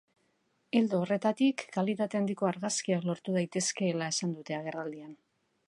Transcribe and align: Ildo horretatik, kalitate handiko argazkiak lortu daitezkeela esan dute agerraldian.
Ildo 0.77 1.01
horretatik, 1.01 1.65
kalitate 1.75 2.19
handiko 2.21 2.49
argazkiak 2.51 3.05
lortu 3.11 3.37
daitezkeela 3.39 4.09
esan 4.15 4.35
dute 4.39 4.59
agerraldian. 4.63 5.15